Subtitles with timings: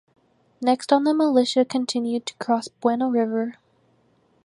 [0.63, 3.59] Next on the militia continued to cross Bueno River.